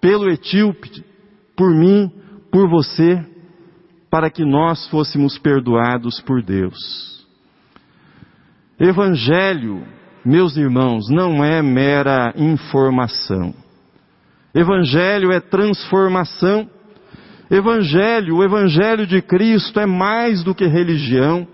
pelo 0.00 0.30
etíope, 0.30 1.04
por 1.56 1.70
mim, 1.70 2.10
por 2.50 2.68
você, 2.68 3.24
para 4.10 4.30
que 4.30 4.44
nós 4.44 4.88
fôssemos 4.88 5.38
perdoados 5.38 6.20
por 6.20 6.42
Deus. 6.42 7.26
Evangelho, 8.78 9.86
meus 10.24 10.56
irmãos, 10.56 11.08
não 11.10 11.44
é 11.44 11.62
mera 11.62 12.32
informação. 12.36 13.54
Evangelho 14.54 15.32
é 15.32 15.40
transformação. 15.40 16.68
Evangelho, 17.50 18.36
o 18.36 18.44
Evangelho 18.44 19.06
de 19.06 19.20
Cristo 19.20 19.78
é 19.78 19.86
mais 19.86 20.42
do 20.42 20.54
que 20.54 20.66
religião. 20.66 21.46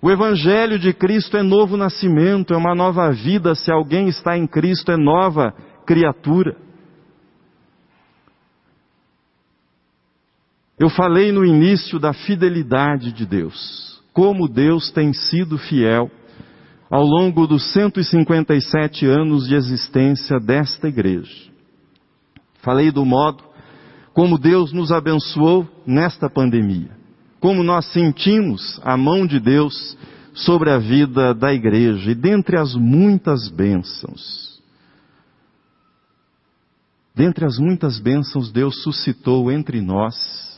O 0.00 0.10
Evangelho 0.10 0.78
de 0.78 0.92
Cristo 0.92 1.36
é 1.36 1.42
novo 1.42 1.76
nascimento, 1.76 2.54
é 2.54 2.56
uma 2.56 2.74
nova 2.74 3.10
vida. 3.10 3.54
Se 3.56 3.70
alguém 3.70 4.08
está 4.08 4.38
em 4.38 4.46
Cristo, 4.46 4.92
é 4.92 4.96
nova 4.96 5.52
criatura. 5.84 6.56
Eu 10.78 10.88
falei 10.88 11.32
no 11.32 11.44
início 11.44 11.98
da 11.98 12.12
fidelidade 12.12 13.10
de 13.10 13.26
Deus, 13.26 14.00
como 14.12 14.48
Deus 14.48 14.92
tem 14.92 15.12
sido 15.12 15.58
fiel 15.58 16.08
ao 16.88 17.02
longo 17.02 17.48
dos 17.48 17.72
157 17.72 19.04
anos 19.04 19.48
de 19.48 19.56
existência 19.56 20.38
desta 20.38 20.86
igreja. 20.86 21.50
Falei 22.62 22.92
do 22.92 23.04
modo 23.04 23.42
como 24.14 24.38
Deus 24.38 24.72
nos 24.72 24.92
abençoou 24.92 25.68
nesta 25.84 26.30
pandemia 26.30 26.97
como 27.40 27.62
nós 27.62 27.86
sentimos 27.92 28.80
a 28.82 28.96
mão 28.96 29.26
de 29.26 29.38
Deus 29.38 29.96
sobre 30.34 30.70
a 30.70 30.78
vida 30.78 31.34
da 31.34 31.52
igreja. 31.52 32.10
E 32.10 32.14
dentre 32.14 32.58
as 32.58 32.74
muitas 32.74 33.48
bênçãos, 33.48 34.60
dentre 37.14 37.44
as 37.44 37.58
muitas 37.58 37.98
bênçãos, 37.98 38.50
Deus 38.50 38.82
suscitou 38.82 39.50
entre 39.50 39.80
nós 39.80 40.48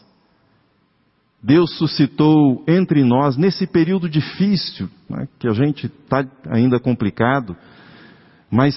Deus 1.43 1.75
suscitou 1.79 2.63
entre 2.69 3.03
nós, 3.03 3.37
nesse 3.37 3.67
período 3.67 4.09
difícil, 4.09 4.91
né, 5.09 5.27
que 5.39 5.49
a 5.49 5.53
gente 5.53 5.87
está 5.87 6.25
ainda 6.51 6.79
complicado, 6.79 7.57
mas 8.51 8.75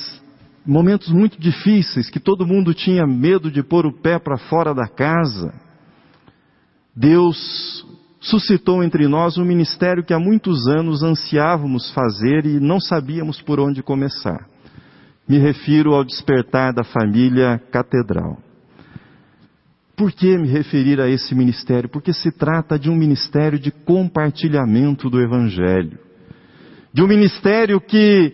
momentos 0.65 1.09
muito 1.09 1.37
difíceis, 1.39 2.09
que 2.09 2.21
todo 2.21 2.47
mundo 2.47 2.73
tinha 2.73 3.05
medo 3.05 3.51
de 3.51 3.61
pôr 3.61 3.85
o 3.85 3.91
pé 3.91 4.17
para 4.17 4.37
fora 4.37 4.73
da 4.73 4.87
casa, 4.87 5.53
Deus 6.95 7.85
suscitou 8.23 8.83
entre 8.83 9.07
nós 9.07 9.37
um 9.37 9.45
ministério 9.45 10.03
que 10.03 10.13
há 10.13 10.19
muitos 10.19 10.67
anos 10.67 11.03
ansiávamos 11.03 11.91
fazer 11.91 12.45
e 12.45 12.59
não 12.59 12.79
sabíamos 12.79 13.41
por 13.41 13.59
onde 13.59 13.83
começar. 13.83 14.47
Me 15.27 15.37
refiro 15.37 15.93
ao 15.93 16.03
despertar 16.03 16.73
da 16.73 16.83
família 16.83 17.61
catedral. 17.71 18.37
Por 19.95 20.11
que 20.11 20.37
me 20.37 20.47
referir 20.47 20.99
a 20.99 21.07
esse 21.07 21.35
ministério? 21.35 21.89
Porque 21.89 22.13
se 22.13 22.31
trata 22.31 22.79
de 22.79 22.89
um 22.89 22.95
ministério 22.95 23.59
de 23.59 23.71
compartilhamento 23.71 25.09
do 25.09 25.21
Evangelho. 25.21 25.99
De 26.91 27.03
um 27.03 27.07
ministério 27.07 27.79
que 27.79 28.33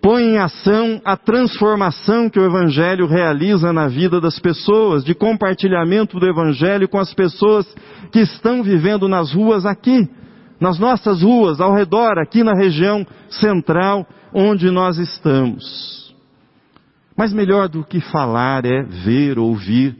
põe 0.00 0.22
em 0.22 0.38
ação 0.38 1.00
a 1.04 1.16
transformação 1.16 2.30
que 2.30 2.38
o 2.38 2.44
Evangelho 2.44 3.06
realiza 3.06 3.72
na 3.72 3.86
vida 3.86 4.20
das 4.20 4.38
pessoas, 4.38 5.04
de 5.04 5.14
compartilhamento 5.14 6.18
do 6.18 6.26
Evangelho 6.26 6.88
com 6.88 6.98
as 6.98 7.12
pessoas 7.12 7.66
que 8.10 8.20
estão 8.20 8.62
vivendo 8.62 9.08
nas 9.08 9.32
ruas 9.32 9.66
aqui, 9.66 10.08
nas 10.58 10.78
nossas 10.78 11.22
ruas, 11.22 11.60
ao 11.60 11.74
redor, 11.74 12.18
aqui 12.18 12.42
na 12.42 12.54
região 12.54 13.06
central 13.28 14.06
onde 14.32 14.70
nós 14.70 14.96
estamos. 14.98 16.14
Mas 17.16 17.32
melhor 17.32 17.68
do 17.68 17.84
que 17.84 18.00
falar 18.00 18.64
é 18.64 18.82
ver, 18.82 19.38
ouvir 19.38 19.96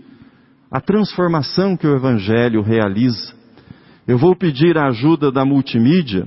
a 0.70 0.80
transformação 0.80 1.76
que 1.76 1.86
o 1.86 1.94
Evangelho 1.94 2.62
realiza. 2.62 3.34
Eu 4.06 4.16
vou 4.16 4.34
pedir 4.34 4.78
a 4.78 4.86
ajuda 4.86 5.30
da 5.30 5.44
multimídia 5.44 6.26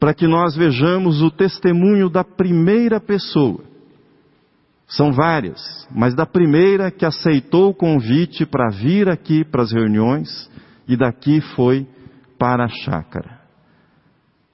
para 0.00 0.14
que 0.14 0.26
nós 0.26 0.56
vejamos 0.56 1.20
o 1.20 1.30
testemunho 1.30 2.08
da 2.08 2.24
primeira 2.24 2.98
pessoa. 2.98 3.60
São 4.88 5.12
várias, 5.12 5.86
mas 5.94 6.14
da 6.14 6.24
primeira 6.26 6.90
que 6.90 7.04
aceitou 7.04 7.68
o 7.68 7.74
convite 7.74 8.46
para 8.46 8.70
vir 8.70 9.08
aqui 9.10 9.44
para 9.44 9.62
as 9.62 9.70
reuniões 9.70 10.50
e 10.88 10.96
daqui 10.96 11.40
foi 11.54 11.86
para 12.38 12.64
a 12.64 12.68
chácara. 12.68 13.38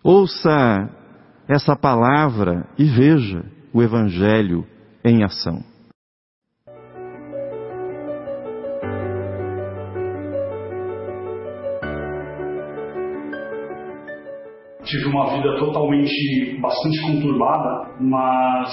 Ouça 0.03 0.91
essa 1.49 1.77
palavra 1.77 2.69
e 2.77 2.85
veja 2.85 3.45
o 3.73 3.81
Evangelho 3.81 4.67
em 5.05 5.23
ação. 5.23 5.65
Tive 14.87 15.07
uma 15.07 15.27
vida 15.35 15.59
totalmente 15.59 16.59
bastante 16.61 17.03
conturbada, 17.03 17.91
mas 18.01 18.73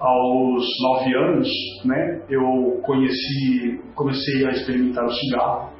aos 0.00 0.64
nove 0.82 1.14
anos, 1.14 1.48
né, 1.84 2.22
eu 2.28 2.80
conheci, 2.84 3.80
comecei 3.94 4.46
a 4.46 4.50
experimentar 4.50 5.04
o 5.04 5.10
cigarro, 5.10 5.70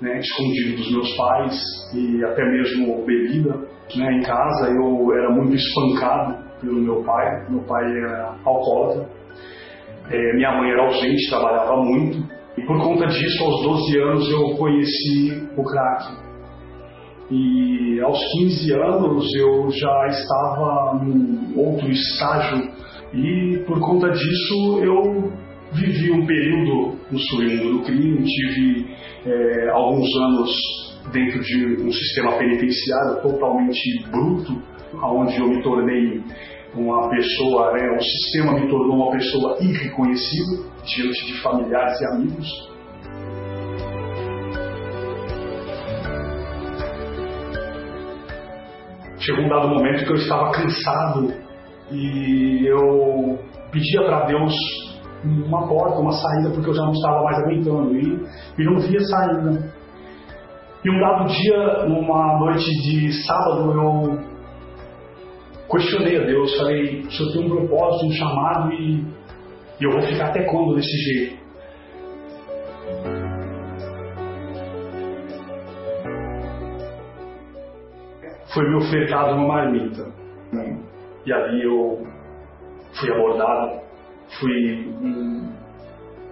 né, 0.00 0.18
escondido 0.20 0.76
dos 0.76 0.92
meus 0.92 1.16
pais 1.16 1.54
e 1.94 2.24
até 2.24 2.44
mesmo 2.44 3.04
bebida, 3.04 3.58
né, 3.96 4.12
em 4.12 4.22
casa. 4.22 4.70
Eu 4.70 5.12
era 5.14 5.30
muito 5.30 5.54
espancado 5.54 6.44
pelo 6.60 6.80
meu 6.80 7.02
pai, 7.02 7.50
meu 7.50 7.62
pai 7.62 7.84
era 7.84 8.34
alcoólatra, 8.44 9.08
é, 10.10 10.36
minha 10.36 10.52
mãe 10.58 10.70
era 10.70 10.86
ausente, 10.86 11.28
trabalhava 11.30 11.76
muito. 11.82 12.38
E 12.56 12.66
por 12.66 12.78
conta 12.82 13.06
disso 13.06 13.44
aos 13.44 13.62
12 13.62 14.00
anos 14.00 14.30
eu 14.30 14.56
conheci 14.56 15.48
o 15.56 15.62
crack, 15.62 16.27
e 17.30 18.00
aos 18.00 18.18
15 18.38 18.72
anos 18.74 19.34
eu 19.34 19.70
já 19.70 20.06
estava 20.06 21.04
num 21.04 21.58
outro 21.58 21.90
estágio 21.90 22.70
e 23.12 23.58
por 23.66 23.78
conta 23.80 24.10
disso 24.10 24.80
eu 24.82 25.32
vivi 25.72 26.10
um 26.10 26.24
período 26.26 26.96
no 27.10 27.18
submundo 27.18 27.78
do 27.78 27.84
crime, 27.84 28.24
tive 28.24 28.86
é, 29.26 29.70
alguns 29.70 30.08
anos 30.16 30.50
dentro 31.12 31.40
de 31.40 31.82
um 31.82 31.92
sistema 31.92 32.32
penitenciário 32.38 33.22
totalmente 33.22 34.02
bruto, 34.10 34.62
onde 35.02 35.38
eu 35.38 35.48
me 35.48 35.62
tornei 35.62 36.22
uma 36.74 37.08
pessoa, 37.08 37.72
né, 37.72 37.90
o 37.96 38.02
sistema 38.02 38.52
me 38.52 38.68
tornou 38.68 38.96
uma 38.96 39.10
pessoa 39.12 39.56
irreconhecível 39.60 40.66
diante 40.84 41.26
de 41.26 41.42
familiares 41.42 42.00
e 42.00 42.06
amigos. 42.06 42.68
Chegou 49.28 49.44
um 49.44 49.48
dado 49.48 49.68
momento 49.68 50.04
que 50.04 50.10
eu 50.10 50.16
estava 50.16 50.50
cansado 50.52 51.34
e 51.92 52.66
eu 52.66 53.38
pedia 53.70 54.02
para 54.04 54.24
Deus 54.24 54.54
uma 55.22 55.68
porta, 55.68 56.00
uma 56.00 56.12
saída, 56.12 56.50
porque 56.50 56.70
eu 56.70 56.74
já 56.74 56.82
não 56.82 56.92
estava 56.92 57.22
mais 57.24 57.38
aguentando 57.40 57.98
e, 57.98 58.26
e 58.58 58.64
não 58.64 58.78
via 58.78 59.00
saída. 59.00 59.74
E 60.82 60.90
um 60.90 61.00
dado 61.00 61.26
dia, 61.26 61.84
numa 61.88 62.38
noite 62.38 62.64
de 62.82 63.12
sábado, 63.26 63.72
eu 63.72 64.18
questionei 65.70 66.22
a 66.22 66.24
Deus, 66.24 66.56
falei, 66.56 67.04
se 67.10 67.22
eu 67.22 67.32
tenho 67.32 67.46
um 67.46 67.56
propósito, 67.56 68.06
um 68.06 68.12
chamado 68.12 68.72
e, 68.72 69.04
e 69.80 69.84
eu 69.84 69.90
vou 69.90 70.02
ficar 70.02 70.28
até 70.28 70.44
quando 70.44 70.76
desse 70.76 70.96
jeito? 70.96 71.37
Foi 78.58 78.68
me 78.68 78.74
ofertado 78.74 79.36
uma 79.36 79.46
marmita. 79.46 80.12
E 81.24 81.32
ali 81.32 81.62
eu 81.62 82.04
fui 82.98 83.12
abordado, 83.12 83.80
fui 84.40 84.88
um, 85.00 85.52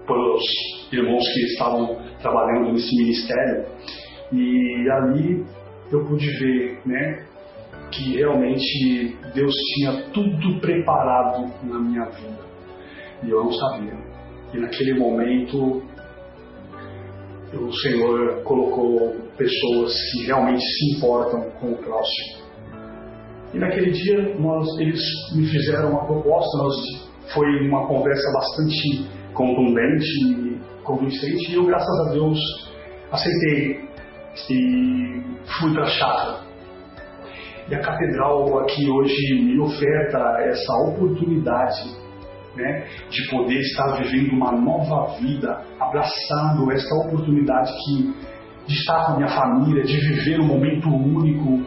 pelos 0.08 0.42
irmãos 0.90 1.22
que 1.22 1.40
estavam 1.52 1.96
trabalhando 2.20 2.72
nesse 2.72 2.96
ministério. 2.96 3.66
E 4.32 4.90
ali 4.90 5.46
eu 5.92 6.04
pude 6.04 6.26
ver, 6.40 6.80
né, 6.84 7.24
que 7.92 8.16
realmente 8.16 9.16
Deus 9.32 9.54
tinha 9.74 10.02
tudo 10.12 10.60
preparado 10.60 11.48
na 11.62 11.78
minha 11.78 12.06
vida. 12.06 12.44
E 13.22 13.30
eu 13.30 13.44
não 13.44 13.52
sabia. 13.52 13.94
E 14.52 14.58
naquele 14.58 14.98
momento 14.98 15.80
o 17.54 17.72
Senhor 17.72 18.42
colocou 18.42 19.14
pessoas 19.36 19.92
que 20.12 20.26
realmente 20.26 20.62
se 20.62 20.96
importam 20.96 21.50
com 21.60 21.72
o 21.72 21.76
próximo. 21.76 22.46
E 23.54 23.58
naquele 23.58 23.90
dia 23.90 24.34
nós, 24.38 24.66
eles 24.80 25.00
me 25.34 25.46
fizeram 25.46 25.90
uma 25.90 26.04
proposta, 26.06 26.58
nós, 26.58 26.74
foi 27.32 27.46
uma 27.68 27.86
conversa 27.86 28.32
bastante 28.32 29.08
contundente 29.32 30.06
e 30.24 30.60
convincente, 30.82 31.52
e 31.52 31.54
eu, 31.54 31.64
graças 31.64 32.08
a 32.08 32.12
Deus, 32.12 32.38
aceitei 33.10 33.80
e 34.50 35.22
fui 35.58 35.72
para 35.72 35.84
a 35.84 35.86
chácara. 35.86 36.46
E 37.68 37.74
a 37.74 37.80
catedral 37.80 38.58
aqui 38.60 38.88
hoje 38.88 39.42
me 39.42 39.58
oferta 39.60 40.18
essa 40.40 40.72
oportunidade 40.88 42.05
né, 42.56 42.86
de 43.10 43.30
poder 43.30 43.58
estar 43.60 43.92
vivendo 43.98 44.32
uma 44.32 44.52
nova 44.52 45.16
vida, 45.18 45.62
abraçando 45.78 46.72
esta 46.72 46.94
oportunidade 47.06 47.70
que 47.84 48.36
de 48.66 48.74
estar 48.74 49.06
com 49.06 49.12
a 49.12 49.16
minha 49.16 49.28
família, 49.28 49.84
de 49.84 49.96
viver 49.96 50.40
um 50.40 50.46
momento 50.46 50.88
único. 50.88 51.64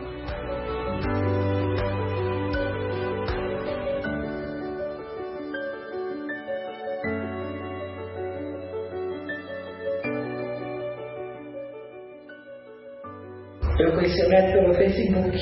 Eu 13.79 13.93
conheci 13.93 14.25
o 14.25 14.29
Neto 14.29 14.51
pelo 14.51 14.73
Facebook. 14.73 15.37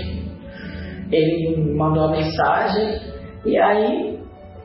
Ele 1.12 1.74
mandou 1.74 2.04
uma 2.04 2.12
mensagem 2.12 3.02
e 3.46 3.58
aí 3.58 4.17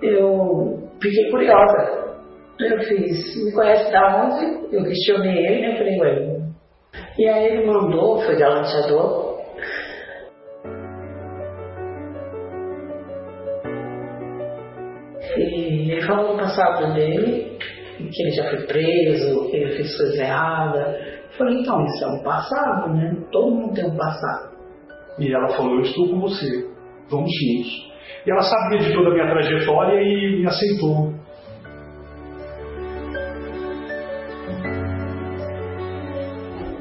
eu 0.03 0.89
fiquei 1.01 1.31
curiosa. 1.31 2.03
Eu 2.61 2.79
fiz, 2.81 3.45
me 3.45 3.53
conhece 3.53 3.91
da 3.91 4.25
onde? 4.25 4.75
Eu 4.75 4.85
questionei 4.85 5.47
ele, 5.47 5.69
né? 5.69 5.77
Falei, 5.77 5.99
ué. 5.99 6.43
E 7.19 7.29
aí 7.29 7.45
ele 7.47 7.67
mandou, 7.67 8.21
foi 8.21 8.37
galanteador. 8.37 9.33
E 15.37 15.93
ele 15.93 16.03
falou 16.03 16.33
no 16.33 16.39
passado 16.39 16.95
dele, 16.95 17.59
que 17.97 18.23
ele 18.23 18.31
já 18.33 18.51
foi 18.51 18.67
preso, 18.67 19.51
que 19.51 19.57
ele 19.57 19.77
fez 19.77 19.97
coisa 19.97 20.23
errada. 20.23 20.99
Eu 21.25 21.39
falei, 21.39 21.61
então, 21.61 21.85
isso 21.85 22.05
é 22.05 22.09
um 22.09 22.23
passado, 22.23 22.93
né? 22.93 23.17
Todo 23.33 23.55
mundo 23.55 23.75
tem 23.75 23.87
um 23.87 23.97
passado. 23.97 24.53
E 25.19 25.35
ela 25.35 25.49
falou: 25.49 25.77
Eu 25.77 25.83
estou 25.83 26.09
com 26.09 26.21
você, 26.21 26.69
vamos 27.11 27.31
juntos. 27.31 27.92
E 28.27 28.31
ela 28.31 28.43
sabia 28.43 28.79
de 28.79 28.93
toda 28.93 29.11
a 29.11 29.13
minha 29.13 29.27
trajetória 29.27 30.01
e 30.01 30.41
me 30.41 30.47
aceitou. 30.47 31.13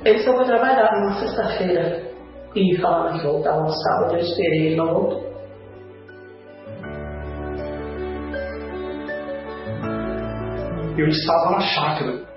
Ele 0.04 0.20
só 0.20 0.36
foi 0.36 0.46
trabalhar 0.46 0.92
numa 1.00 1.20
sexta-feira 1.20 2.12
e 2.56 2.78
falava 2.78 3.18
que 3.18 3.24
voltava 3.24 3.62
no 3.62 3.70
sábado. 3.70 4.16
Eu 4.16 4.20
esperei, 4.20 4.68
ele 4.68 4.76
não 4.76 4.94
voltou. 4.94 5.32
Eu 10.98 11.08
estava 11.08 11.52
na 11.52 11.60
chácara 11.62 12.32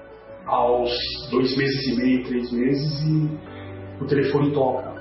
aos 0.46 0.90
dois 1.30 1.56
meses 1.56 1.86
e 1.88 1.96
meio, 1.96 2.24
três 2.24 2.52
meses 2.52 3.02
e 3.02 4.02
o 4.02 4.06
telefone 4.06 4.52
toca. 4.52 4.94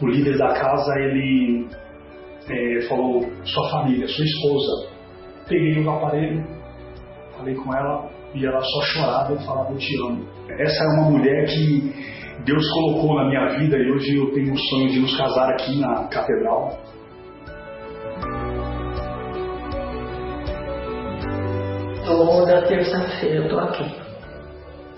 O 0.00 0.06
líder 0.06 0.38
da 0.38 0.52
casa 0.54 0.92
ele 0.98 1.68
é, 2.50 2.82
falou 2.88 3.22
sua 3.44 3.70
família, 3.70 4.06
sua 4.08 4.24
esposa. 4.24 4.90
Peguei 5.48 5.82
o 5.82 5.90
aparelho, 5.90 6.44
falei 7.36 7.54
com 7.54 7.74
ela 7.74 8.10
e 8.34 8.46
ela 8.46 8.60
só 8.60 8.82
chorava 8.82 9.34
e 9.34 9.44
falava 9.44 9.72
eu 9.72 9.78
te 9.78 10.02
amo. 10.02 10.24
Essa 10.48 10.84
é 10.84 11.00
uma 11.00 11.10
mulher 11.10 11.46
que 11.46 11.92
Deus 12.44 12.64
colocou 12.72 13.16
na 13.16 13.28
minha 13.28 13.58
vida 13.58 13.76
e 13.76 13.90
hoje 13.90 14.16
eu 14.16 14.32
tenho 14.32 14.52
o 14.52 14.58
sonho 14.58 14.88
de 14.90 15.00
nos 15.00 15.16
casar 15.16 15.50
aqui 15.50 15.80
na 15.80 16.08
catedral. 16.08 16.78
Toda 22.06 22.66
terça-feira 22.66 23.36
eu 23.36 23.48
tô 23.48 23.58
aqui. 23.58 23.84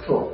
Pô. 0.06 0.32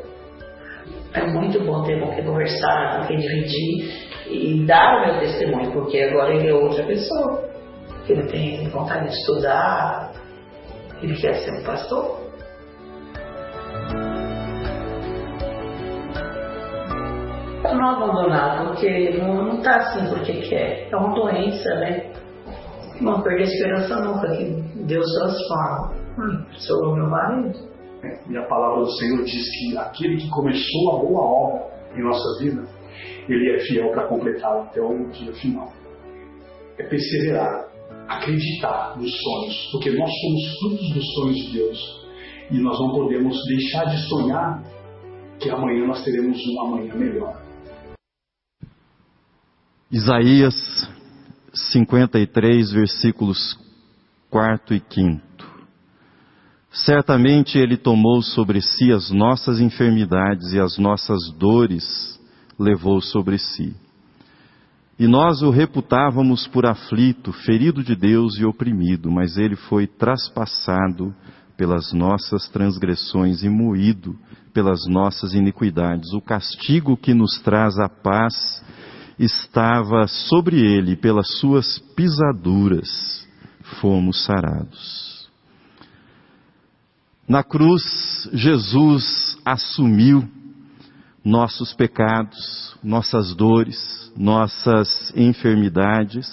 É 1.15 1.27
muito 1.27 1.65
bom 1.65 1.83
ter 1.83 2.01
com 2.01 2.15
quem 2.15 2.25
conversar, 2.25 3.01
com 3.01 3.07
quem 3.09 3.17
dividir 3.17 4.08
e 4.31 4.65
dar 4.67 4.99
o 4.99 5.07
meu 5.07 5.21
testemunho, 5.21 5.73
porque 5.73 6.01
agora 6.01 6.35
ele 6.35 6.49
é 6.49 6.55
outra 6.55 6.85
pessoa. 6.85 7.49
Ele 8.09 8.23
tem 8.29 8.69
vontade 8.71 9.09
de 9.09 9.15
estudar, 9.15 10.13
ele 11.03 11.15
quer 11.17 11.35
ser 11.35 11.53
um 11.61 11.65
pastor. 11.65 12.29
não 17.79 17.91
abandonar, 17.91 18.67
porque 18.67 19.11
não 19.19 19.59
está 19.59 19.77
assim 19.77 20.07
porque 20.09 20.33
quer. 20.49 20.89
É 20.91 20.97
uma 20.97 21.15
doença, 21.15 21.75
né? 21.77 22.13
Não 23.01 23.23
perder 23.23 23.45
a 23.45 23.47
esperança 23.47 24.01
nunca, 24.01 24.29
que 24.37 24.45
Deus 24.85 25.07
transforma. 25.15 25.93
Hum, 26.19 26.45
sou 26.53 26.93
o 26.93 26.95
meu 26.97 27.09
marido. 27.09 27.59
É, 28.03 28.19
e 28.29 28.37
a 28.37 28.43
palavra 28.47 28.81
do 28.81 28.91
Senhor 28.93 29.25
diz 29.25 29.45
que 29.59 29.77
aquele 29.79 30.17
que 30.17 30.31
começou 30.31 30.97
a 30.97 30.99
boa 31.01 31.21
obra 31.21 31.67
em 31.97 32.03
nossa 32.03 32.39
vida, 32.41 32.63
ele 33.29 33.51
é 33.51 33.59
fiel 33.61 33.91
para 33.91 34.09
completá-la 34.09 34.65
até 34.65 34.81
o 34.81 35.09
dia 35.11 35.33
final. 35.35 35.73
É 36.79 36.85
perseverar, 36.85 37.69
acreditar 38.09 38.97
nos 38.97 39.11
sonhos, 39.11 39.69
porque 39.73 39.91
nós 39.91 40.11
somos 40.11 40.59
frutos 40.61 40.95
dos 40.95 41.15
sonhos 41.15 41.37
de 41.37 41.53
Deus. 41.53 42.09
E 42.51 42.59
nós 42.59 42.79
não 42.79 42.91
podemos 42.93 43.37
deixar 43.47 43.85
de 43.85 44.09
sonhar 44.09 44.63
que 45.39 45.51
amanhã 45.51 45.87
nós 45.87 46.03
teremos 46.03 46.39
uma 46.47 46.77
manhã 46.77 46.95
melhor. 46.95 47.43
Isaías 49.91 50.55
53, 51.53 52.73
versículos 52.73 53.59
4 54.31 54.75
e 54.75 54.83
5. 54.91 55.29
Certamente 56.71 57.59
Ele 57.59 57.77
tomou 57.77 58.23
sobre 58.23 58.61
si 58.61 58.93
as 58.93 59.11
nossas 59.11 59.61
enfermidades 59.61 60.53
e 60.53 60.61
as 60.61 60.79
nossas 60.79 61.19
dores 61.39 62.18
levou 62.59 63.01
sobre 63.01 63.39
si. 63.39 63.75
E 64.99 65.07
nós 65.07 65.43
o 65.43 65.51
reputávamos 65.51 66.49
por 66.49 66.67
aflito, 66.67 67.33
ferido 67.33 67.85
de 67.85 67.95
Deus 67.95 68.37
e 68.37 68.45
oprimido, 68.45 69.11
mas 69.11 69.37
ele 69.37 69.55
foi 69.55 69.87
traspassado 69.87 71.15
pelas 71.57 71.93
nossas 71.93 72.49
transgressões 72.49 73.43
e 73.43 73.49
moído 73.49 74.17
pelas 74.53 74.87
nossas 74.89 75.35
iniquidades. 75.35 76.13
O 76.13 76.21
castigo 76.21 76.97
que 76.97 77.15
nos 77.15 77.41
traz 77.43 77.79
a 77.79 77.89
paz 77.89 78.65
estava 79.19 80.07
sobre 80.09 80.61
ele, 80.61 80.97
pelas 80.97 81.39
suas 81.39 81.79
pisaduras 81.95 83.27
fomos 83.81 84.25
sarados. 84.25 85.29
Na 87.29 87.45
cruz, 87.45 88.29
Jesus 88.33 89.37
assumiu 89.45 90.27
nossos 91.25 91.73
pecados, 91.75 92.77
nossas 92.83 93.35
dores, 93.35 94.13
nossas 94.17 95.13
enfermidades. 95.17 96.29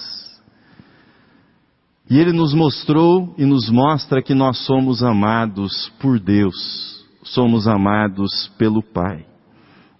E 2.08 2.18
Ele 2.18 2.32
nos 2.32 2.54
mostrou 2.54 3.34
e 3.36 3.44
nos 3.44 3.68
mostra 3.68 4.22
que 4.22 4.34
nós 4.34 4.58
somos 4.64 5.02
amados 5.02 5.92
por 6.00 6.18
Deus, 6.20 7.04
somos 7.22 7.66
amados 7.66 8.48
pelo 8.56 8.82
Pai. 8.82 9.26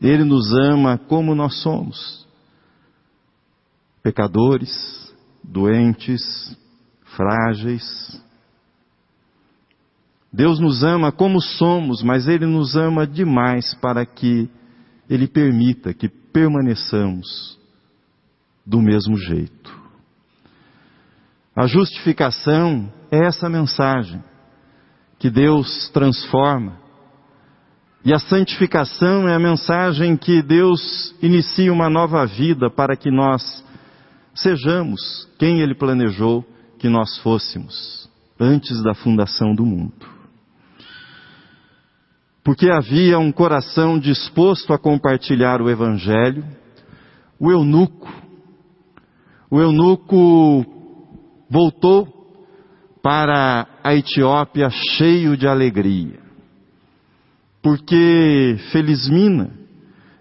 Ele 0.01 0.25
nos 0.25 0.53
ama 0.53 0.99
como 0.99 1.35
nós 1.35 1.61
somos 1.63 2.27
pecadores, 4.07 5.13
doentes, 5.43 6.23
frágeis. 7.17 8.23
Deus 10.33 10.61
nos 10.61 10.85
ama 10.85 11.11
como 11.11 11.41
somos, 11.41 12.05
mas 12.05 12.29
Ele 12.29 12.47
nos 12.47 12.77
ama 12.77 13.05
demais 13.05 13.75
para 13.75 14.07
que 14.07 14.49
Ele 15.09 15.27
permita 15.27 15.95
que 15.95 16.09
permaneçamos 16.09 17.59
do 18.65 18.81
mesmo 18.81 19.17
jeito. 19.17 19.75
A 21.55 21.67
justificação 21.67 22.93
é 23.11 23.25
essa 23.27 23.49
mensagem 23.49 24.23
que 25.19 25.31
Deus 25.31 25.89
transforma. 25.91 26.79
E 28.05 28.13
a 28.13 28.19
santificação 28.19 29.29
é 29.29 29.35
a 29.35 29.39
mensagem 29.39 30.17
que 30.17 30.43
Deus 30.43 31.15
inicia 31.23 31.73
uma 31.73 31.89
nova 31.89 32.27
vida 32.27 32.71
para 32.71 32.97
que 32.97 33.11
nós 33.11 33.65
sejamos 34.35 35.29
quem 35.39 35.61
Ele 35.61 35.75
planejou 35.75 36.45
que 36.79 36.89
nós 36.89 37.19
fôssemos 37.19 38.09
antes 38.39 38.83
da 38.83 38.95
fundação 38.95 39.55
do 39.55 39.65
mundo. 39.65 40.16
Porque 42.47 42.71
havia 42.71 43.19
um 43.19 43.33
coração 43.33 43.99
disposto 43.99 44.73
a 44.73 44.79
compartilhar 44.79 45.61
o 45.61 45.69
Evangelho, 45.69 46.45
o 47.41 47.51
eunuco, 47.51 48.09
o 49.51 49.61
eunuco 49.61 50.65
voltou 51.51 52.07
para 53.03 53.67
a 53.83 53.97
Etiópia 53.97 54.71
cheio 54.71 55.37
de 55.37 55.49
alegria, 55.49 56.21
porque 57.61 58.57
Felismina 58.71 59.51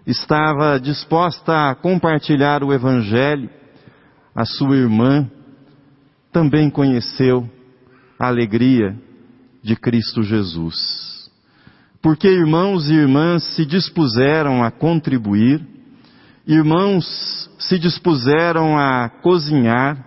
estava 0.04 0.80
disposta 0.80 1.70
a 1.70 1.76
compartilhar 1.76 2.64
o 2.64 2.72
Evangelho 2.72 3.48
a 4.34 4.44
sua 4.44 4.76
irmã, 4.76 5.30
também 6.32 6.70
conheceu 6.70 7.48
a 8.18 8.26
alegria 8.26 9.00
de 9.62 9.76
Cristo 9.76 10.24
Jesus. 10.24 11.15
Porque 12.06 12.28
irmãos 12.28 12.88
e 12.88 12.94
irmãs 12.94 13.42
se 13.56 13.66
dispuseram 13.66 14.62
a 14.62 14.70
contribuir, 14.70 15.60
irmãos 16.46 17.50
se 17.58 17.80
dispuseram 17.80 18.78
a 18.78 19.08
cozinhar, 19.08 20.06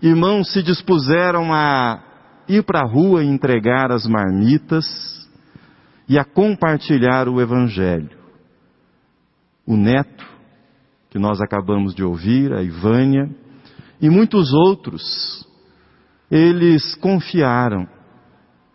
irmãos 0.00 0.50
se 0.54 0.62
dispuseram 0.62 1.52
a 1.52 2.02
ir 2.48 2.62
para 2.62 2.80
a 2.80 2.88
rua 2.90 3.22
e 3.22 3.26
entregar 3.26 3.92
as 3.92 4.06
marmitas 4.06 4.86
e 6.08 6.18
a 6.18 6.24
compartilhar 6.24 7.28
o 7.28 7.38
Evangelho. 7.38 8.16
O 9.66 9.76
neto, 9.76 10.24
que 11.10 11.18
nós 11.18 11.42
acabamos 11.42 11.94
de 11.94 12.02
ouvir, 12.02 12.54
a 12.54 12.62
Ivânia, 12.62 13.28
e 14.00 14.08
muitos 14.08 14.50
outros, 14.54 15.46
eles 16.30 16.94
confiaram 16.94 17.86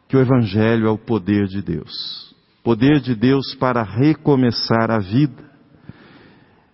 que 0.08 0.16
o 0.16 0.22
Evangelho 0.22 0.86
é 0.86 0.92
o 0.92 1.00
poder 1.00 1.48
de 1.48 1.64
Deus 1.64 2.29
poder 2.70 3.00
de 3.00 3.16
Deus 3.16 3.56
para 3.56 3.82
recomeçar 3.82 4.92
a 4.92 5.00
vida. 5.00 5.44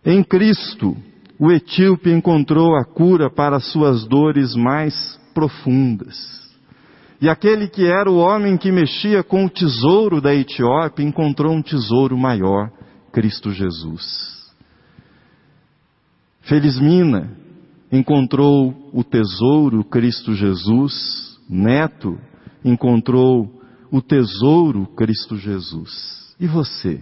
Em 0.05 0.21
Cristo, 0.21 0.93
o 1.39 1.49
etíope 1.49 2.11
encontrou 2.11 2.75
a 2.75 2.83
cura 2.83 3.29
para 3.29 3.61
suas 3.61 4.05
dores 4.05 4.55
mais 4.55 5.17
profundas. 5.33 6.17
E 7.21 7.29
aquele 7.29 7.69
que 7.69 7.85
era 7.85 8.11
o 8.11 8.17
homem 8.17 8.57
que 8.57 8.73
mexia 8.73 9.23
com 9.23 9.45
o 9.45 9.49
tesouro 9.49 10.19
da 10.19 10.35
Etiópia 10.35 11.01
encontrou 11.01 11.53
um 11.53 11.61
tesouro 11.61 12.17
maior, 12.17 12.69
Cristo 13.13 13.53
Jesus. 13.53 14.53
Felismina 16.41 17.31
encontrou 17.89 18.91
o 18.91 19.01
tesouro 19.01 19.81
Cristo 19.85 20.33
Jesus, 20.33 21.39
neto 21.49 22.19
encontrou 22.65 23.55
o 23.95 24.01
tesouro 24.01 24.87
Cristo 24.87 25.37
Jesus. 25.37 26.35
E 26.37 26.45
você? 26.47 27.01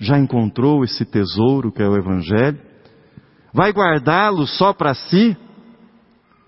Já 0.00 0.18
encontrou 0.18 0.82
esse 0.82 1.04
tesouro 1.04 1.70
que 1.70 1.80
é 1.80 1.88
o 1.88 1.96
Evangelho? 1.96 2.60
Vai 3.54 3.72
guardá-lo 3.72 4.44
só 4.44 4.72
para 4.72 4.94
si? 4.94 5.36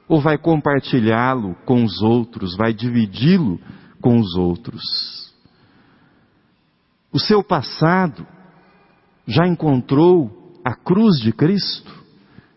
Ou 0.08 0.20
vai 0.20 0.36
compartilhá-lo 0.36 1.54
com 1.64 1.84
os 1.84 2.02
outros? 2.02 2.56
Vai 2.56 2.72
dividi-lo 2.72 3.60
com 4.00 4.18
os 4.18 4.34
outros? 4.34 4.82
O 7.12 7.20
seu 7.20 7.44
passado 7.44 8.26
já 9.24 9.46
encontrou 9.46 10.58
a 10.64 10.74
cruz 10.74 11.20
de 11.20 11.32
Cristo? 11.32 11.94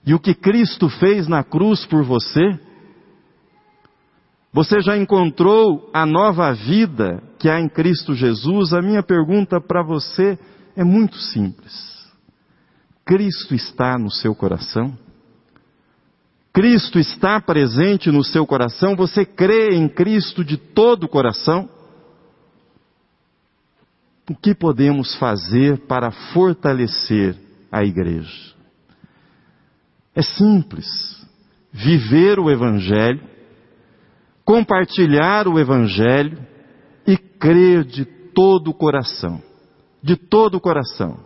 E 0.04 0.16
o 0.16 0.20
que 0.20 0.34
Cristo 0.34 0.90
fez 0.90 1.28
na 1.28 1.44
cruz 1.44 1.86
por 1.86 2.04
você? 2.04 2.60
Você 4.54 4.80
já 4.82 4.98
encontrou 4.98 5.90
a 5.94 6.06
nova 6.06 6.54
vida 6.54 7.22
que 7.38 7.50
há 7.50 7.60
em 7.60 7.70
Cristo 7.70 8.14
Jesus? 8.14 8.74
A 8.74 8.82
minha 8.82 9.04
pergunta 9.04 9.60
para 9.62 9.84
você 9.84 10.38
é 10.76 10.84
muito 10.84 11.18
simples. 11.18 11.98
Cristo 13.06 13.54
está 13.54 13.98
no 13.98 14.12
seu 14.12 14.34
coração? 14.36 14.98
Cristo 16.54 16.98
está 16.98 17.40
presente 17.40 18.12
no 18.12 18.24
seu 18.24 18.46
coração? 18.46 18.96
Você 18.96 19.24
crê 19.26 19.76
em 19.76 19.88
Cristo 19.88 20.44
de 20.44 20.58
todo 20.58 21.04
o 21.04 21.10
coração? 21.10 21.70
O 24.30 24.36
que 24.36 24.56
podemos 24.56 25.16
fazer 25.16 25.86
para 25.88 26.12
fortalecer 26.34 27.38
a 27.72 27.84
igreja? 27.84 28.56
É 30.16 30.22
simples. 30.22 30.88
Viver 31.72 32.40
o 32.40 32.50
Evangelho, 32.50 33.22
compartilhar 34.48 35.46
o 35.46 35.60
Evangelho 35.60 36.40
e 37.06 37.18
crer 37.18 37.84
de 37.84 38.06
todo 38.06 38.70
o 38.70 38.74
coração. 38.74 39.42
De 40.02 40.16
todo 40.16 40.56
o 40.56 40.62
coração. 40.62 41.20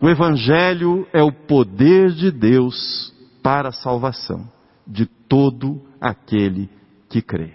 O 0.00 0.08
Evangelho 0.08 1.06
é 1.12 1.22
o 1.22 1.30
poder 1.30 2.10
de 2.10 2.32
Deus 2.32 3.14
para 3.40 3.68
a 3.68 3.72
salvação 3.72 4.50
de 4.84 5.06
todo 5.06 5.80
aquele 6.00 6.68
que 7.08 7.22
crê. 7.22 7.52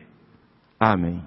Amém. 0.80 1.22